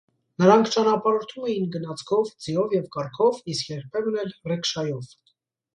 [0.43, 5.17] Նրանք ճանապարհորդում էին գնացքով, ձիով և կառքով, իսկ երբեմն էլ ռիկշայով։